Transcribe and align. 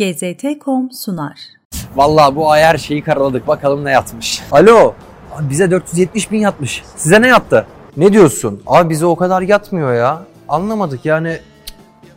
GZT.com 0.00 0.90
sunar. 0.90 1.38
Vallahi 1.96 2.36
bu 2.36 2.50
ay 2.50 2.62
her 2.62 2.78
şeyi 2.78 3.02
karaladık. 3.02 3.46
Bakalım 3.46 3.84
ne 3.84 3.90
yatmış. 3.90 4.42
Alo. 4.52 4.94
Abi 5.34 5.50
bize 5.50 5.70
470 5.70 6.30
bin 6.30 6.38
yatmış. 6.38 6.82
Size 6.96 7.22
ne 7.22 7.28
yattı? 7.28 7.66
Ne 7.96 8.12
diyorsun? 8.12 8.62
Abi 8.66 8.90
bize 8.90 9.06
o 9.06 9.16
kadar 9.16 9.42
yatmıyor 9.42 9.94
ya. 9.94 10.22
Anlamadık 10.48 11.04
yani. 11.04 11.38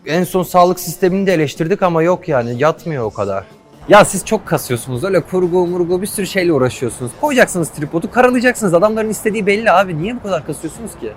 En 0.05 0.23
son 0.23 0.43
sağlık 0.43 0.79
sistemini 0.79 1.27
de 1.27 1.33
eleştirdik 1.33 1.83
ama 1.83 2.03
yok 2.03 2.27
yani 2.27 2.55
yatmıyor 2.57 3.03
o 3.03 3.09
kadar. 3.09 3.45
Ya 3.89 4.05
siz 4.05 4.25
çok 4.25 4.45
kasıyorsunuz 4.45 5.03
öyle 5.03 5.21
kurgu 5.21 5.67
murgu 5.67 6.01
bir 6.01 6.07
sürü 6.07 6.27
şeyle 6.27 6.53
uğraşıyorsunuz. 6.53 7.11
Koyacaksınız 7.21 7.69
tripodu 7.69 8.11
karalayacaksınız. 8.11 8.73
Adamların 8.73 9.09
istediği 9.09 9.45
belli 9.45 9.71
abi. 9.71 9.97
Niye 9.97 10.15
bu 10.15 10.23
kadar 10.23 10.45
kasıyorsunuz 10.45 10.91
ki? 10.99 11.13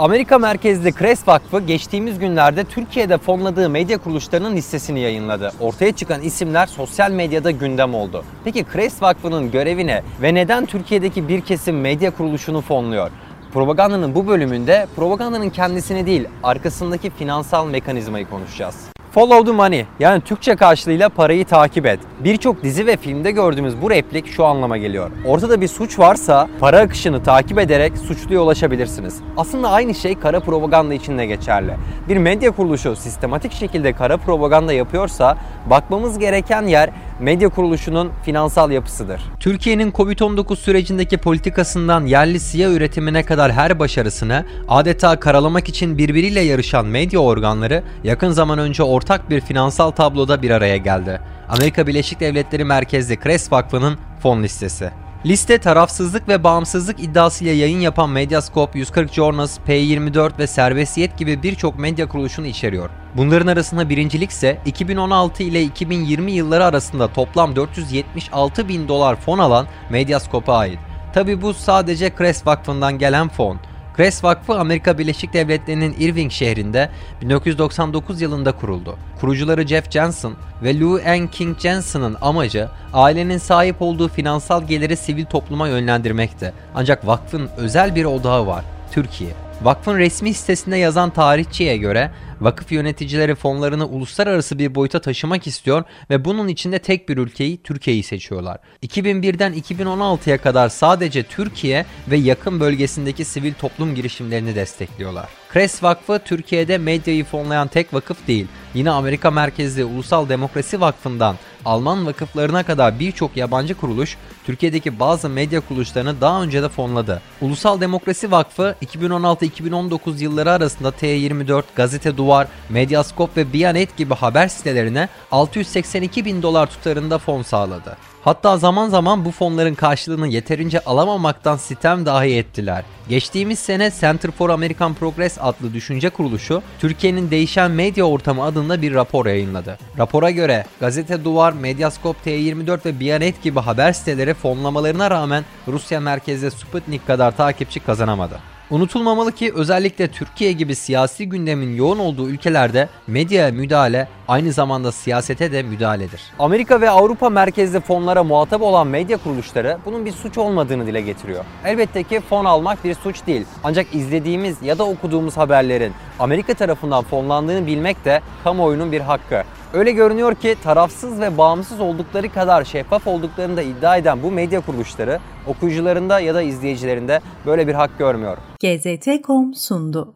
Amerika 0.00 0.38
merkezli 0.38 0.92
Kres 0.92 1.28
Vakfı 1.28 1.60
geçtiğimiz 1.60 2.18
günlerde 2.18 2.64
Türkiye'de 2.64 3.18
fonladığı 3.18 3.70
medya 3.70 3.98
kuruluşlarının 3.98 4.56
listesini 4.56 5.00
yayınladı. 5.00 5.52
Ortaya 5.60 5.92
çıkan 5.92 6.22
isimler 6.22 6.66
sosyal 6.66 7.10
medyada 7.10 7.50
gündem 7.50 7.94
oldu. 7.94 8.24
Peki 8.44 8.64
Kres 8.64 9.02
Vakfı'nın 9.02 9.50
görevi 9.50 9.86
ne 9.86 10.02
ve 10.22 10.34
neden 10.34 10.66
Türkiye'deki 10.66 11.28
bir 11.28 11.40
kesim 11.40 11.80
medya 11.80 12.10
kuruluşunu 12.10 12.60
fonluyor? 12.60 13.10
Propagandanın 13.52 14.14
bu 14.14 14.26
bölümünde 14.26 14.86
propagandanın 14.96 15.50
kendisini 15.50 16.06
değil, 16.06 16.28
arkasındaki 16.42 17.10
finansal 17.10 17.66
mekanizmayı 17.66 18.28
konuşacağız. 18.28 18.99
Follow 19.14 19.44
the 19.44 19.56
money 19.56 19.86
yani 20.00 20.20
Türkçe 20.20 20.56
karşılığıyla 20.56 21.08
parayı 21.08 21.44
takip 21.44 21.86
et. 21.86 22.00
Birçok 22.24 22.62
dizi 22.62 22.86
ve 22.86 22.96
filmde 22.96 23.30
gördüğümüz 23.30 23.82
bu 23.82 23.90
replik 23.90 24.26
şu 24.26 24.44
anlama 24.44 24.76
geliyor. 24.78 25.10
Ortada 25.26 25.60
bir 25.60 25.68
suç 25.68 25.98
varsa 25.98 26.48
para 26.60 26.78
akışını 26.78 27.22
takip 27.22 27.58
ederek 27.58 27.98
suçluya 27.98 28.40
ulaşabilirsiniz. 28.40 29.20
Aslında 29.36 29.70
aynı 29.70 29.94
şey 29.94 30.18
kara 30.18 30.40
propaganda 30.40 30.94
için 30.94 31.18
de 31.18 31.26
geçerli. 31.26 31.76
Bir 32.08 32.16
medya 32.16 32.50
kuruluşu 32.50 32.96
sistematik 32.96 33.52
şekilde 33.52 33.92
kara 33.92 34.16
propaganda 34.16 34.72
yapıyorsa 34.72 35.36
bakmamız 35.70 36.18
gereken 36.18 36.62
yer 36.62 36.90
medya 37.20 37.48
kuruluşunun 37.48 38.10
finansal 38.24 38.70
yapısıdır. 38.70 39.22
Türkiye'nin 39.40 39.92
Covid-19 39.92 40.56
sürecindeki 40.56 41.18
politikasından 41.18 42.06
yerli 42.06 42.40
siyah 42.40 42.70
üretimine 42.70 43.22
kadar 43.22 43.52
her 43.52 43.78
başarısını 43.78 44.44
adeta 44.68 45.20
karalamak 45.20 45.68
için 45.68 45.98
birbiriyle 45.98 46.40
yarışan 46.40 46.86
medya 46.86 47.20
organları 47.20 47.82
yakın 48.04 48.30
zaman 48.30 48.58
önce 48.58 48.82
ortak 48.82 49.30
bir 49.30 49.40
finansal 49.40 49.90
tabloda 49.90 50.42
bir 50.42 50.50
araya 50.50 50.76
geldi. 50.76 51.20
Amerika 51.48 51.86
Birleşik 51.86 52.20
Devletleri 52.20 52.64
merkezli 52.64 53.16
Kres 53.16 53.52
Vakfı'nın 53.52 53.98
fon 54.22 54.42
listesi. 54.42 54.90
Liste 55.26 55.58
tarafsızlık 55.58 56.28
ve 56.28 56.44
bağımsızlık 56.44 57.00
iddiasıyla 57.00 57.52
yayın 57.52 57.80
yapan 57.80 58.10
Medyascope, 58.10 58.78
140 58.78 59.12
Journals, 59.12 59.58
P24 59.68 60.38
ve 60.38 60.46
Serbestiyet 60.46 61.18
gibi 61.18 61.42
birçok 61.42 61.78
medya 61.78 62.08
kuruluşunu 62.08 62.46
içeriyor. 62.46 62.90
Bunların 63.16 63.46
arasında 63.46 63.88
birincilik 63.88 64.30
ise 64.30 64.58
2016 64.66 65.42
ile 65.42 65.62
2020 65.62 66.32
yılları 66.32 66.64
arasında 66.64 67.12
toplam 67.12 67.56
476 67.56 68.68
bin 68.68 68.88
dolar 68.88 69.16
fon 69.16 69.38
alan 69.38 69.66
Medyascope'a 69.90 70.56
ait. 70.56 70.78
Tabi 71.14 71.42
bu 71.42 71.54
sadece 71.54 72.14
Kres 72.14 72.46
Vakfı'ndan 72.46 72.98
gelen 72.98 73.28
fon. 73.28 73.58
Kres 73.96 74.24
Vakfı 74.24 74.58
Amerika 74.58 74.98
Birleşik 74.98 75.32
Devletleri'nin 75.32 75.96
Irving 75.98 76.32
şehrinde 76.32 76.90
1999 77.22 78.20
yılında 78.20 78.52
kuruldu. 78.52 78.96
Kurucuları 79.20 79.66
Jeff 79.66 79.90
Johnson 79.90 80.34
ve 80.62 80.80
Lou 80.80 81.00
Ann 81.06 81.26
King 81.26 81.58
Johnson'ın 81.58 82.16
amacı 82.20 82.68
ailenin 82.92 83.38
sahip 83.38 83.82
olduğu 83.82 84.08
finansal 84.08 84.66
geliri 84.66 84.96
sivil 84.96 85.24
topluma 85.24 85.68
yönlendirmekti. 85.68 86.52
Ancak 86.74 87.06
vakfın 87.06 87.50
özel 87.56 87.94
bir 87.94 88.04
odağı 88.04 88.46
var, 88.46 88.64
Türkiye. 88.92 89.49
Vakfın 89.62 89.98
resmi 89.98 90.34
sitesinde 90.34 90.76
yazan 90.76 91.10
tarihçiye 91.10 91.76
göre 91.76 92.10
vakıf 92.40 92.72
yöneticileri 92.72 93.34
fonlarını 93.34 93.86
uluslararası 93.86 94.58
bir 94.58 94.74
boyuta 94.74 95.00
taşımak 95.00 95.46
istiyor 95.46 95.84
ve 96.10 96.24
bunun 96.24 96.48
içinde 96.48 96.78
tek 96.78 97.08
bir 97.08 97.16
ülkeyi 97.16 97.62
Türkiye'yi 97.62 98.02
seçiyorlar. 98.02 98.58
2001'den 98.82 99.54
2016'ya 99.54 100.38
kadar 100.38 100.68
sadece 100.68 101.22
Türkiye 101.22 101.86
ve 102.10 102.16
yakın 102.16 102.60
bölgesindeki 102.60 103.24
sivil 103.24 103.54
toplum 103.54 103.94
girişimlerini 103.94 104.54
destekliyorlar. 104.54 105.28
Kres 105.48 105.82
Vakfı 105.82 106.20
Türkiye'de 106.24 106.78
medyayı 106.78 107.24
fonlayan 107.24 107.68
tek 107.68 107.94
vakıf 107.94 108.26
değil. 108.26 108.46
Yine 108.74 108.90
Amerika 108.90 109.30
merkezli 109.30 109.84
Ulusal 109.84 110.28
Demokrasi 110.28 110.80
Vakfı'ndan 110.80 111.36
Alman 111.64 112.06
vakıflarına 112.06 112.62
kadar 112.62 113.00
birçok 113.00 113.36
yabancı 113.36 113.74
kuruluş 113.74 114.16
Türkiye'deki 114.46 115.00
bazı 115.00 115.28
medya 115.28 115.60
kuruluşlarını 115.60 116.20
daha 116.20 116.42
önce 116.42 116.62
de 116.62 116.68
fonladı. 116.68 117.22
Ulusal 117.40 117.80
Demokrasi 117.80 118.30
Vakfı 118.30 118.74
2016-2019 118.82 120.22
yılları 120.22 120.50
arasında 120.50 120.88
T24, 120.88 121.62
Gazete 121.76 122.16
Duvar, 122.16 122.46
Medyascope 122.68 123.40
ve 123.40 123.52
Bianet 123.52 123.96
gibi 123.96 124.14
haber 124.14 124.48
sitelerine 124.48 125.08
682 125.30 126.24
bin 126.24 126.42
dolar 126.42 126.66
tutarında 126.66 127.18
fon 127.18 127.42
sağladı. 127.42 127.96
Hatta 128.24 128.58
zaman 128.58 128.88
zaman 128.88 129.24
bu 129.24 129.30
fonların 129.30 129.74
karşılığını 129.74 130.28
yeterince 130.28 130.80
alamamaktan 130.80 131.56
sitem 131.56 132.06
dahi 132.06 132.36
ettiler. 132.36 132.84
Geçtiğimiz 133.08 133.58
sene 133.58 133.90
Center 134.00 134.30
for 134.30 134.50
American 134.50 134.94
Progress 134.94 135.38
adlı 135.40 135.74
düşünce 135.74 136.10
kuruluşu 136.10 136.62
Türkiye'nin 136.80 137.30
değişen 137.30 137.70
medya 137.70 138.04
ortamı 138.04 138.44
adında 138.44 138.82
bir 138.82 138.94
rapor 138.94 139.26
yayınladı. 139.26 139.78
Rapora 139.98 140.30
göre 140.30 140.64
Gazete 140.80 141.24
Duvar, 141.24 141.49
Medyascope, 141.52 142.30
T24 142.30 142.84
ve 142.84 143.00
Bianet 143.00 143.42
gibi 143.42 143.60
haber 143.60 143.92
siteleri 143.92 144.34
fonlamalarına 144.34 145.10
rağmen 145.10 145.44
Rusya 145.68 146.00
merkezde 146.00 146.50
Sputnik 146.50 147.06
kadar 147.06 147.36
takipçi 147.36 147.80
kazanamadı. 147.80 148.40
Unutulmamalı 148.70 149.32
ki 149.32 149.52
özellikle 149.54 150.08
Türkiye 150.08 150.52
gibi 150.52 150.74
siyasi 150.76 151.28
gündemin 151.28 151.76
yoğun 151.76 151.98
olduğu 151.98 152.28
ülkelerde 152.28 152.88
medyaya 153.06 153.52
müdahale 153.52 154.08
aynı 154.28 154.52
zamanda 154.52 154.92
siyasete 154.92 155.52
de 155.52 155.62
müdahaledir. 155.62 156.20
Amerika 156.38 156.80
ve 156.80 156.90
Avrupa 156.90 157.30
merkezli 157.30 157.80
fonlara 157.80 158.24
muhatap 158.24 158.62
olan 158.62 158.86
medya 158.86 159.16
kuruluşları 159.16 159.78
bunun 159.84 160.06
bir 160.06 160.12
suç 160.12 160.38
olmadığını 160.38 160.86
dile 160.86 161.00
getiriyor. 161.00 161.44
Elbette 161.64 162.02
ki 162.02 162.20
fon 162.20 162.44
almak 162.44 162.84
bir 162.84 162.94
suç 162.94 163.26
değil. 163.26 163.44
Ancak 163.64 163.94
izlediğimiz 163.94 164.62
ya 164.62 164.78
da 164.78 164.84
okuduğumuz 164.84 165.36
haberlerin 165.36 165.92
Amerika 166.20 166.54
tarafından 166.54 167.04
fonlandığını 167.04 167.66
bilmek 167.66 168.04
de 168.04 168.20
kamuoyunun 168.44 168.92
bir 168.92 169.00
hakkı. 169.00 169.42
Öyle 169.72 169.92
görünüyor 169.92 170.34
ki 170.34 170.56
tarafsız 170.62 171.20
ve 171.20 171.38
bağımsız 171.38 171.80
oldukları 171.80 172.32
kadar 172.32 172.64
şeffaf 172.64 173.06
olduklarını 173.06 173.56
da 173.56 173.62
iddia 173.62 173.96
eden 173.96 174.22
bu 174.22 174.30
medya 174.30 174.60
kuruluşları 174.60 175.18
okuyucularında 175.46 176.20
ya 176.20 176.34
da 176.34 176.42
izleyicilerinde 176.42 177.20
böyle 177.46 177.68
bir 177.68 177.74
hak 177.74 177.98
görmüyor. 177.98 178.38
GZT.com 178.60 179.54
sundu. 179.54 180.14